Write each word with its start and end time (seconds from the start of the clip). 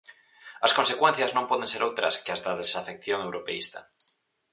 As 0.65 0.75
consecuencias 0.77 1.33
non 1.35 1.49
poden 1.51 1.71
ser 1.73 1.81
outras 1.87 2.15
que 2.23 2.31
as 2.35 2.41
da 2.45 2.59
desafección 2.61 3.19
europeísta. 3.27 3.79